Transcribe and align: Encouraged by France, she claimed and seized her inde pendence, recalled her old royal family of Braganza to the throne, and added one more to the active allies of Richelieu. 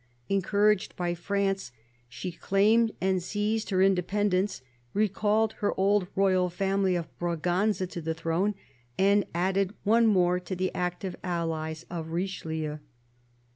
Encouraged 0.29 0.95
by 0.95 1.13
France, 1.13 1.71
she 2.09 2.31
claimed 2.31 2.91
and 2.99 3.21
seized 3.21 3.69
her 3.69 3.83
inde 3.83 3.99
pendence, 4.07 4.61
recalled 4.95 5.53
her 5.59 5.79
old 5.79 6.07
royal 6.15 6.49
family 6.49 6.95
of 6.95 7.05
Braganza 7.19 7.85
to 7.85 8.01
the 8.01 8.15
throne, 8.15 8.55
and 8.97 9.27
added 9.35 9.75
one 9.83 10.07
more 10.07 10.39
to 10.39 10.55
the 10.55 10.73
active 10.73 11.15
allies 11.23 11.85
of 11.91 12.07
Richelieu. 12.13 12.79